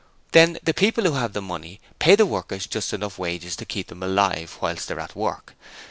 Then 0.31 0.57
the 0.63 0.73
people 0.73 1.03
who 1.03 1.11
have 1.11 1.33
the 1.33 1.43
money 1.43 1.79
pay 1.99 2.15
the 2.15 2.25
workers 2.25 2.65
just 2.65 2.91
enough 2.91 3.19
wages 3.19 3.55
to 3.57 3.65
keep 3.65 3.89
them 3.89 4.01
alive 4.01 4.57
whilst 4.59 4.87
they 4.87 4.95
are 4.95 4.99
at 4.99 5.15
work. 5.15 5.53